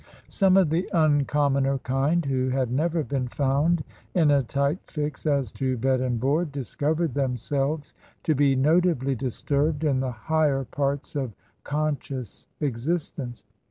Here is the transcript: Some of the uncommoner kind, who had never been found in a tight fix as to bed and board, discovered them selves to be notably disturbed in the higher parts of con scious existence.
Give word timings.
Some 0.29 0.57
of 0.57 0.71
the 0.71 0.89
uncommoner 0.93 1.77
kind, 1.83 2.25
who 2.25 2.49
had 2.49 2.71
never 2.71 3.03
been 3.03 3.27
found 3.27 3.83
in 4.15 4.31
a 4.31 4.41
tight 4.41 4.79
fix 4.87 5.27
as 5.27 5.51
to 5.51 5.77
bed 5.77 6.01
and 6.01 6.19
board, 6.19 6.51
discovered 6.51 7.13
them 7.13 7.37
selves 7.37 7.93
to 8.23 8.33
be 8.33 8.55
notably 8.55 9.13
disturbed 9.13 9.83
in 9.83 9.99
the 9.99 10.09
higher 10.11 10.63
parts 10.63 11.15
of 11.15 11.35
con 11.63 11.97
scious 11.97 12.47
existence. 12.61 13.43